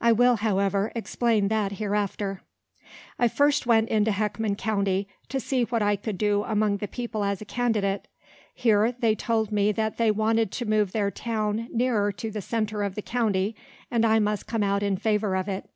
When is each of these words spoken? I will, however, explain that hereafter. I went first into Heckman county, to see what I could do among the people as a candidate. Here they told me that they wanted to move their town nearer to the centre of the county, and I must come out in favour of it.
I 0.00 0.12
will, 0.12 0.36
however, 0.36 0.92
explain 0.94 1.48
that 1.48 1.72
hereafter. 1.72 2.42
I 3.18 3.24
went 3.24 3.32
first 3.32 3.66
into 3.66 4.12
Heckman 4.12 4.56
county, 4.56 5.08
to 5.28 5.40
see 5.40 5.64
what 5.64 5.82
I 5.82 5.96
could 5.96 6.16
do 6.16 6.44
among 6.44 6.76
the 6.76 6.86
people 6.86 7.24
as 7.24 7.42
a 7.42 7.44
candidate. 7.44 8.06
Here 8.54 8.92
they 8.92 9.16
told 9.16 9.50
me 9.50 9.72
that 9.72 9.96
they 9.96 10.12
wanted 10.12 10.52
to 10.52 10.64
move 10.64 10.92
their 10.92 11.10
town 11.10 11.66
nearer 11.72 12.12
to 12.12 12.30
the 12.30 12.40
centre 12.40 12.84
of 12.84 12.94
the 12.94 13.02
county, 13.02 13.56
and 13.90 14.04
I 14.06 14.20
must 14.20 14.46
come 14.46 14.62
out 14.62 14.84
in 14.84 14.96
favour 14.96 15.34
of 15.34 15.48
it. 15.48 15.68